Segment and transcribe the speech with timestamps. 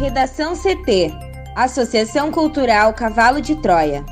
[0.00, 1.12] Redação CT
[1.54, 4.02] Associação Cultural Cavalo de Troia.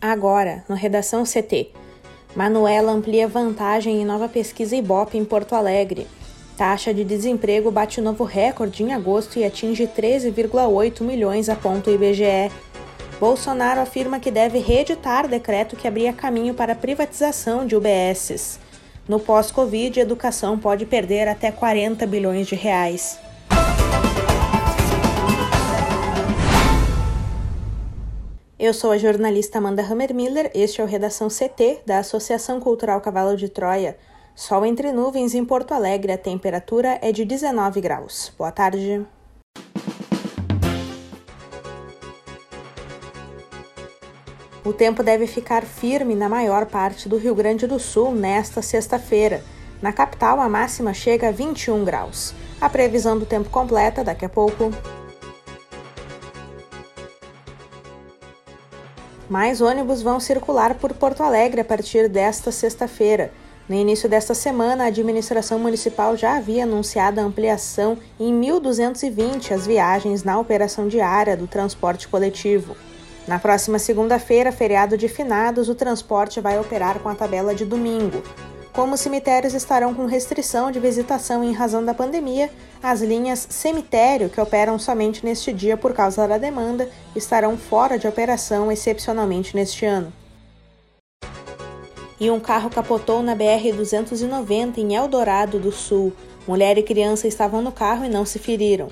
[0.00, 1.72] Agora, no Redação CT.
[2.36, 6.06] Manuela amplia vantagem em nova pesquisa Ibope em Porto Alegre.
[6.56, 12.52] Taxa de desemprego bate novo recorde em agosto e atinge 13,8 milhões, aponta IBGE.
[13.18, 18.60] Bolsonaro afirma que deve reeditar decreto que abria caminho para a privatização de UBSs.
[19.08, 23.18] No pós-Covid, a educação pode perder até 40 bilhões de reais.
[28.56, 33.36] Eu sou a jornalista Amanda Hammermiller, este é o Redação CT da Associação Cultural Cavalo
[33.36, 33.96] de Troia.
[34.34, 38.32] Sol entre nuvens em Porto Alegre, a temperatura é de 19 graus.
[38.38, 39.04] Boa tarde.
[44.68, 49.42] O tempo deve ficar firme na maior parte do Rio Grande do Sul nesta sexta-feira.
[49.80, 52.34] Na capital, a máxima chega a 21 graus.
[52.60, 54.70] A previsão do tempo completa daqui a pouco.
[59.26, 63.32] Mais ônibus vão circular por Porto Alegre a partir desta sexta-feira.
[63.66, 69.66] No início desta semana, a administração municipal já havia anunciado a ampliação em 1.220 as
[69.66, 72.76] viagens na operação diária do transporte coletivo.
[73.28, 78.22] Na próxima segunda-feira, feriado de finados, o transporte vai operar com a tabela de domingo.
[78.72, 82.50] Como os cemitérios estarão com restrição de visitação em razão da pandemia,
[82.82, 88.08] as linhas cemitério, que operam somente neste dia por causa da demanda, estarão fora de
[88.08, 90.10] operação excepcionalmente neste ano.
[92.18, 96.14] E um carro capotou na BR-290 em Eldorado do Sul.
[96.46, 98.88] Mulher e criança estavam no carro e não se feriram.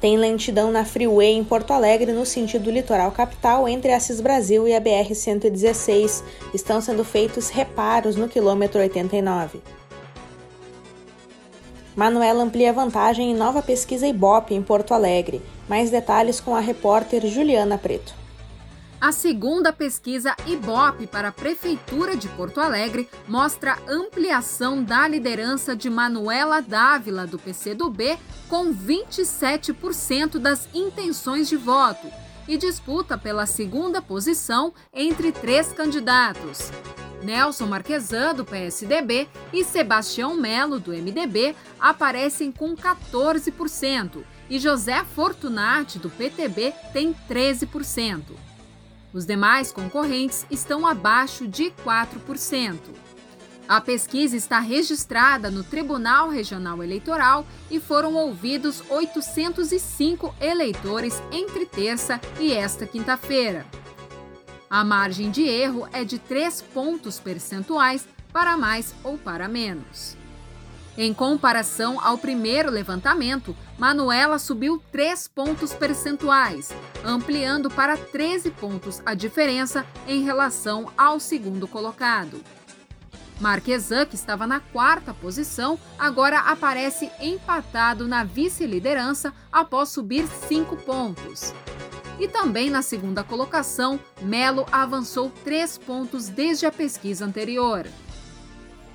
[0.00, 4.74] Tem lentidão na Freeway em Porto Alegre, no sentido litoral capital, entre Assis Brasil e
[4.74, 6.22] a BR-116.
[6.54, 9.60] Estão sendo feitos reparos no quilômetro 89.
[11.94, 15.42] Manuela amplia vantagem em nova pesquisa Ibope em Porto Alegre.
[15.68, 18.14] Mais detalhes com a repórter Juliana Preto.
[19.00, 25.88] A segunda pesquisa IBOP para a Prefeitura de Porto Alegre mostra ampliação da liderança de
[25.88, 32.08] Manuela Dávila, do PCdoB, com 27% das intenções de voto,
[32.46, 36.70] e disputa pela segunda posição entre três candidatos.
[37.22, 45.98] Nelson Marquesan, do PSDB, e Sebastião Melo, do MDB, aparecem com 14%, e José Fortunati,
[45.98, 48.49] do PTB, tem 13%.
[49.12, 52.78] Os demais concorrentes estão abaixo de 4%.
[53.68, 62.20] A pesquisa está registrada no Tribunal Regional Eleitoral e foram ouvidos 805 eleitores entre terça
[62.40, 63.64] e esta quinta-feira.
[64.68, 70.16] A margem de erro é de 3 pontos percentuais para mais ou para menos.
[70.96, 76.68] Em comparação ao primeiro levantamento, Manuela subiu 3 pontos percentuais,
[77.02, 82.42] ampliando para 13 pontos a diferença em relação ao segundo colocado.
[83.40, 91.54] Marquesan, que estava na quarta posição, agora aparece empatado na vice-liderança após subir 5 pontos.
[92.18, 97.86] E também na segunda colocação, Melo avançou 3 pontos desde a pesquisa anterior.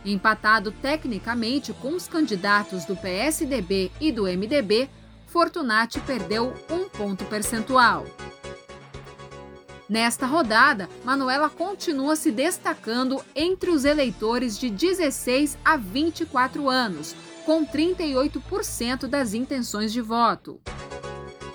[0.05, 4.87] Empatado tecnicamente com os candidatos do PSDB e do MDB,
[5.25, 8.05] Fortunati perdeu um ponto percentual.
[9.89, 17.15] Nesta rodada, Manuela continua se destacando entre os eleitores de 16 a 24 anos,
[17.45, 20.59] com 38% das intenções de voto.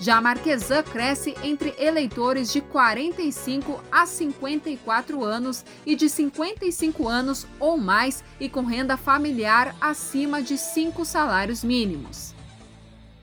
[0.00, 7.76] Já Marquesan cresce entre eleitores de 45 a 54 anos e de 55 anos ou
[7.76, 12.34] mais e com renda familiar acima de cinco salários mínimos.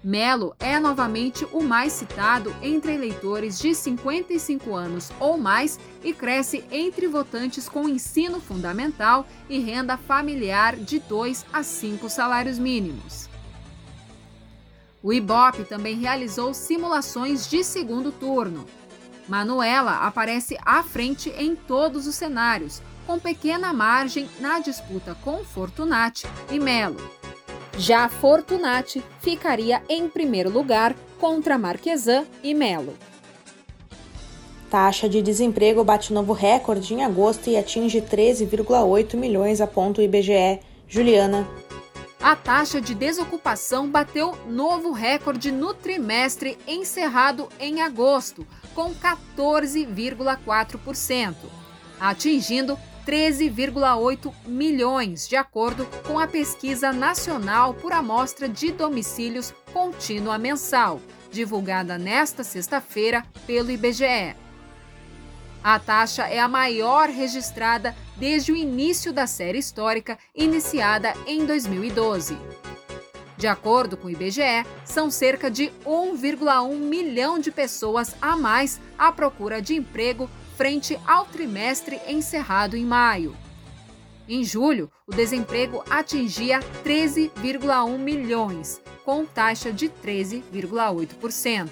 [0.03, 6.63] Melo é novamente o mais citado entre eleitores de 55 anos ou mais e cresce
[6.71, 13.26] entre votantes com ensino fundamental e renda familiar de 2 a 5 salários mínimos.
[15.01, 18.65] O Ibope também realizou simulações de segundo turno.
[19.27, 26.25] Manuela aparece à frente em todos os cenários, com pequena margem na disputa com Fortunati
[26.51, 26.97] e Melo.
[27.77, 32.95] Já Fortunati ficaria em primeiro lugar contra Marquesan e Melo.
[34.69, 40.59] Taxa de desemprego bate novo recorde em agosto e atinge 13,8 milhões, aponta o IBGE.
[40.89, 41.47] Juliana
[42.27, 48.45] a taxa de desocupação bateu novo recorde no trimestre encerrado em agosto,
[48.75, 51.35] com 14,4%,
[51.97, 60.99] atingindo 13,8 milhões, de acordo com a pesquisa nacional por amostra de domicílios contínua mensal,
[61.31, 64.46] divulgada nesta sexta-feira pelo IBGE.
[65.63, 72.37] A taxa é a maior registrada desde o início da série histórica, iniciada em 2012.
[73.37, 79.11] De acordo com o IBGE, são cerca de 1,1 milhão de pessoas a mais à
[79.11, 83.37] procura de emprego frente ao trimestre encerrado em maio.
[84.27, 91.69] Em julho, o desemprego atingia 13,1 milhões, com taxa de 13,8%.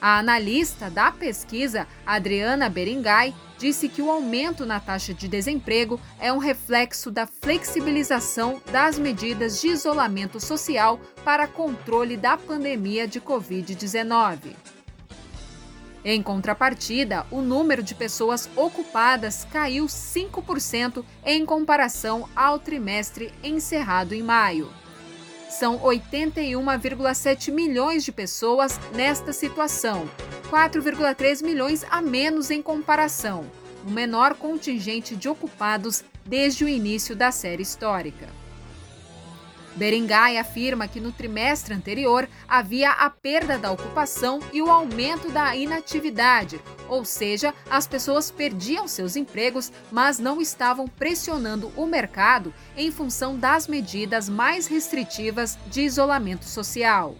[0.00, 6.32] A analista da pesquisa, Adriana Beringay, disse que o aumento na taxa de desemprego é
[6.32, 14.54] um reflexo da flexibilização das medidas de isolamento social para controle da pandemia de Covid-19.
[16.04, 24.22] Em contrapartida, o número de pessoas ocupadas caiu 5% em comparação ao trimestre encerrado em
[24.22, 24.70] maio.
[25.58, 30.06] São 81,7 milhões de pessoas nesta situação,
[30.50, 33.42] 4,3 milhões a menos em comparação,
[33.86, 38.28] o menor contingente de ocupados desde o início da série histórica.
[39.76, 45.54] Beringay afirma que no trimestre anterior havia a perda da ocupação e o aumento da
[45.54, 52.90] inatividade, ou seja, as pessoas perdiam seus empregos, mas não estavam pressionando o mercado em
[52.90, 57.16] função das medidas mais restritivas de isolamento social.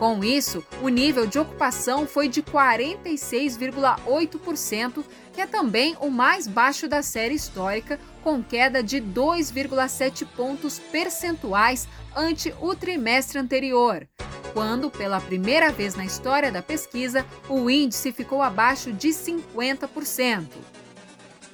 [0.00, 6.88] Com isso, o nível de ocupação foi de 46,8%, que é também o mais baixo
[6.88, 14.06] da série histórica, com queda de 2,7 pontos percentuais ante o trimestre anterior,
[14.52, 20.46] quando, pela primeira vez na história da pesquisa, o índice ficou abaixo de 50%.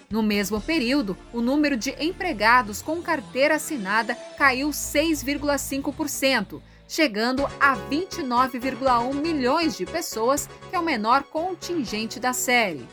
[0.09, 9.15] No mesmo período, o número de empregados com carteira assinada caiu 6,5% chegando a 29,1
[9.15, 12.87] milhões de pessoas, que é o menor contingente da série.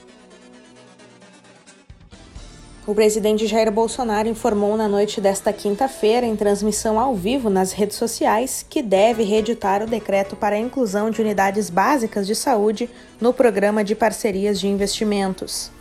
[2.86, 7.96] O presidente Jair Bolsonaro informou na noite desta quinta-feira, em transmissão ao vivo nas redes
[7.96, 12.90] sociais, que deve reeditar o decreto para a inclusão de unidades básicas de saúde
[13.22, 15.72] no programa de parcerias de investimentos.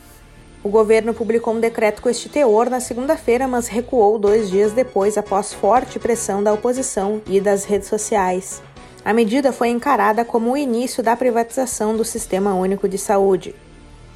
[0.62, 5.18] O governo publicou um decreto com este teor na segunda-feira, mas recuou dois dias depois,
[5.18, 8.62] após forte pressão da oposição e das redes sociais.
[9.04, 13.56] A medida foi encarada como o início da privatização do Sistema Único de Saúde.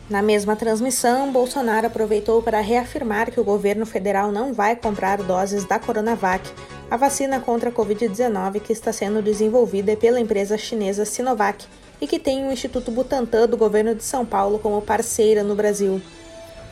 [0.08, 5.64] Na mesma transmissão, Bolsonaro aproveitou para reafirmar que o governo federal não vai comprar doses
[5.64, 6.49] da Coronavac,
[6.88, 11.67] a vacina contra a Covid-19 que está sendo desenvolvida pela empresa chinesa Sinovac
[12.00, 16.00] e que tem o Instituto Butantan do governo de São Paulo como parceira no Brasil.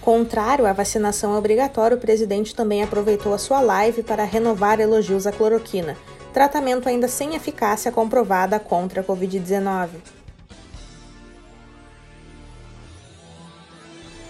[0.01, 5.33] Contrário à vacinação obrigatória, o presidente também aproveitou a sua live para renovar elogios à
[5.33, 5.97] cloroquina,
[6.33, 10.24] tratamento ainda sem eficácia comprovada contra a Covid-19.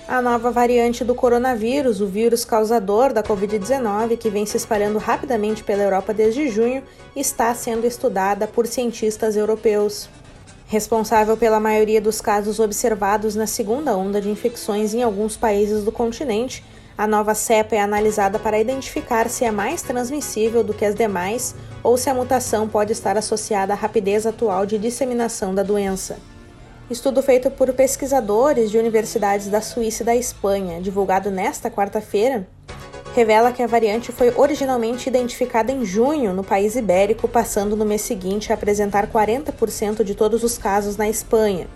[0.07, 5.65] A nova variante do coronavírus, o vírus causador da Covid-19, que vem se espalhando rapidamente
[5.65, 6.83] pela Europa desde junho,
[7.17, 10.11] está sendo estudada por cientistas europeus.
[10.67, 15.91] Responsável pela maioria dos casos observados na segunda onda de infecções em alguns países do
[15.91, 16.63] continente,
[16.99, 21.55] a nova cepa é analisada para identificar se é mais transmissível do que as demais
[21.83, 26.19] ou se a mutação pode estar associada à rapidez atual de disseminação da doença.
[26.91, 32.47] Estudo feito por pesquisadores de universidades da Suíça e da Espanha, divulgado nesta quarta-feira,
[33.15, 38.03] revela que a variante foi originalmente identificada em junho no país ibérico, passando no mês
[38.03, 41.67] seguinte a apresentar 40% de todos os casos na Espanha.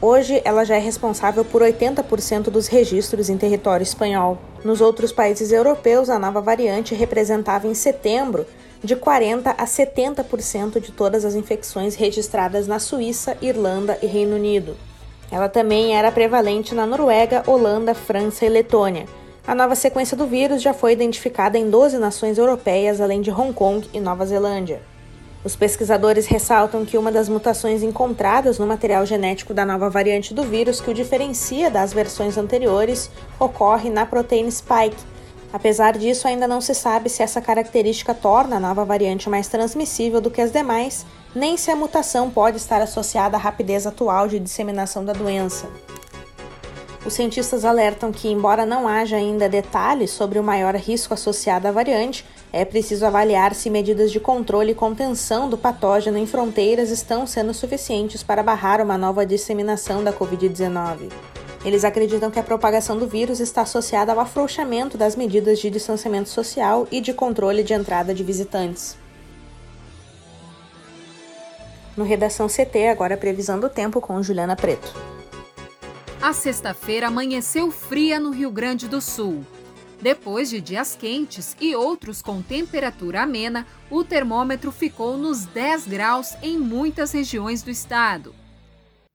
[0.00, 4.38] Hoje, ela já é responsável por 80% dos registros em território espanhol.
[4.64, 8.46] Nos outros países europeus, a nova variante representava em setembro
[8.82, 14.76] de 40 a 70% de todas as infecções registradas na Suíça, Irlanda e Reino Unido.
[15.30, 19.06] Ela também era prevalente na Noruega, Holanda, França e Letônia
[19.44, 23.52] a nova sequência do vírus já foi identificada em 12 nações europeias, além de Hong
[23.52, 24.80] Kong e Nova Zelândia.
[25.44, 30.44] Os pesquisadores ressaltam que uma das mutações encontradas no material genético da nova variante do
[30.44, 33.10] vírus, que o diferencia das versões anteriores,
[33.40, 35.11] ocorre na proteína spike.
[35.52, 40.20] Apesar disso, ainda não se sabe se essa característica torna a nova variante mais transmissível
[40.20, 41.04] do que as demais,
[41.34, 45.68] nem se a mutação pode estar associada à rapidez atual de disseminação da doença.
[47.04, 51.72] Os cientistas alertam que, embora não haja ainda detalhes sobre o maior risco associado à
[51.72, 57.26] variante, é preciso avaliar se medidas de controle e contenção do patógeno em fronteiras estão
[57.26, 61.10] sendo suficientes para barrar uma nova disseminação da Covid-19.
[61.64, 66.28] Eles acreditam que a propagação do vírus está associada ao afrouxamento das medidas de distanciamento
[66.28, 68.96] social e de controle de entrada de visitantes.
[71.96, 74.92] No Redação CT, agora previsão do tempo com Juliana Preto.
[76.20, 79.44] A sexta-feira amanheceu fria no Rio Grande do Sul.
[80.00, 86.34] Depois de dias quentes e outros com temperatura amena, o termômetro ficou nos 10 graus
[86.42, 88.34] em muitas regiões do estado.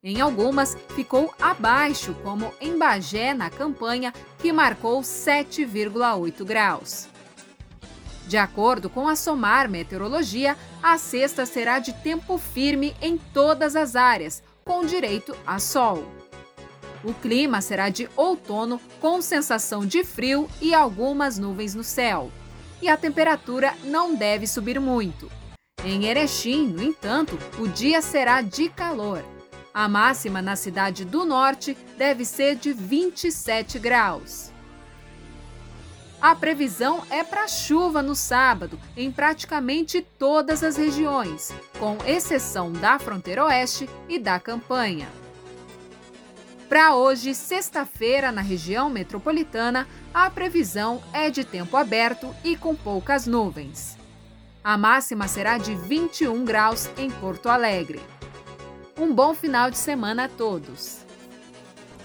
[0.04, 7.08] Em algumas, ficou abaixo, como em Bagé, na campanha, que marcou 7,8 graus.
[8.28, 13.96] De acordo com a SOMAR Meteorologia, a sexta será de tempo firme em todas as
[13.96, 16.06] áreas, com direito a sol.
[17.04, 22.32] O clima será de outono com sensação de frio e algumas nuvens no céu.
[22.82, 25.32] E a temperatura não deve subir muito.
[25.84, 29.24] Em Erechim, no entanto, o dia será de calor.
[29.78, 34.52] A máxima na cidade do norte deve ser de 27 graus.
[36.20, 42.98] A previsão é para chuva no sábado em praticamente todas as regiões, com exceção da
[42.98, 45.10] fronteira oeste e da campanha.
[46.68, 53.28] Para hoje, sexta-feira, na região metropolitana, a previsão é de tempo aberto e com poucas
[53.28, 53.96] nuvens.
[54.64, 58.17] A máxima será de 21 graus em Porto Alegre.
[59.00, 60.98] Um bom final de semana a todos.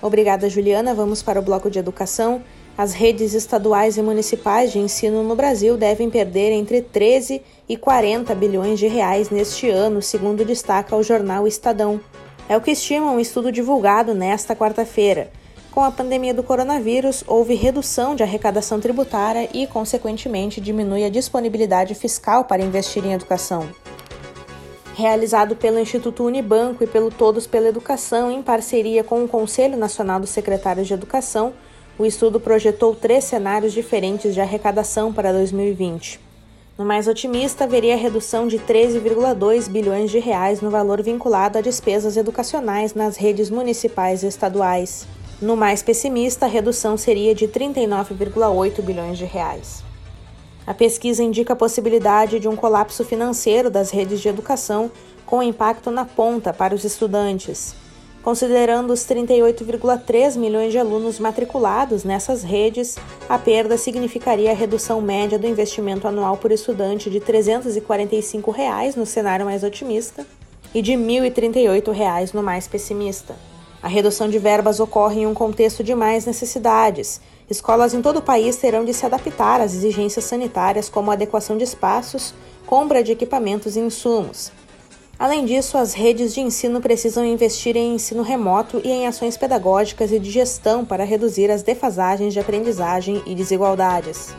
[0.02, 0.92] Obrigada, Juliana.
[0.92, 2.42] Vamos para o bloco de educação.
[2.76, 8.34] As redes estaduais e municipais de ensino no Brasil devem perder entre 13 e 40
[8.34, 12.00] bilhões de reais neste ano, segundo destaca o jornal Estadão.
[12.46, 15.30] É o que estima um estudo divulgado nesta quarta-feira.
[15.70, 21.94] Com a pandemia do coronavírus, houve redução de arrecadação tributária e, consequentemente, diminui a disponibilidade
[21.94, 23.70] fiscal para investir em educação.
[24.94, 30.20] Realizado pelo Instituto Unibanco e pelo Todos pela Educação, em parceria com o Conselho Nacional
[30.20, 31.54] dos Secretários de Educação,
[31.98, 36.20] o estudo projetou três cenários diferentes de arrecadação para 2020.
[36.76, 42.18] No mais otimista, haveria redução de 13,2 bilhões de reais no valor vinculado a despesas
[42.18, 45.06] educacionais nas redes municipais e estaduais.
[45.40, 49.82] No mais pessimista, a redução seria de 39,8 bilhões de reais.
[50.66, 54.90] A pesquisa indica a possibilidade de um colapso financeiro das redes de educação
[55.26, 57.74] com impacto na ponta para os estudantes.
[58.22, 62.96] Considerando os 38,3 milhões de alunos matriculados nessas redes,
[63.28, 69.04] a perda significaria a redução média do investimento anual por estudante de 345 reais no
[69.04, 70.24] cenário mais otimista
[70.72, 73.34] e de 1.038 reais no mais pessimista.
[73.82, 77.20] A redução de verbas ocorre em um contexto de mais necessidades.
[77.52, 81.64] Escolas em todo o país terão de se adaptar às exigências sanitárias, como adequação de
[81.64, 82.32] espaços,
[82.66, 84.50] compra de equipamentos e insumos.
[85.18, 90.10] Além disso, as redes de ensino precisam investir em ensino remoto e em ações pedagógicas
[90.12, 94.34] e de gestão para reduzir as defasagens de aprendizagem e desigualdades.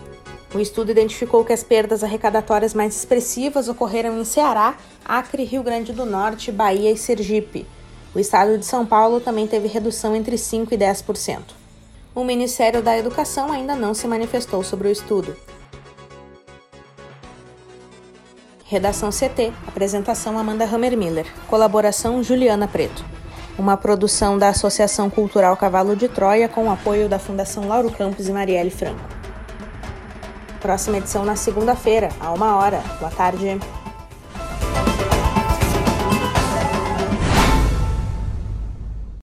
[0.52, 5.94] O estudo identificou que as perdas arrecadatórias mais expressivas ocorreram em Ceará, Acre, Rio Grande
[5.94, 7.68] do Norte, Bahia e Sergipe.
[8.16, 11.63] O estado de São Paulo também teve redução entre 5% e 10%.
[12.16, 15.36] O Ministério da Educação ainda não se manifestou sobre o estudo.
[18.66, 19.52] Redação CT.
[19.68, 21.26] Apresentação Amanda Hammermiller.
[21.48, 23.04] Colaboração Juliana Preto.
[23.58, 28.28] Uma produção da Associação Cultural Cavalo de Troia com o apoio da Fundação Lauro Campos
[28.28, 29.02] e Marielle Franco.
[30.60, 32.82] Próxima edição na segunda-feira, a uma hora.
[33.00, 33.60] Boa tarde.